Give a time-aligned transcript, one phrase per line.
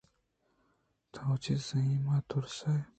[1.13, 2.77] تو چہ زیماں ترس ئے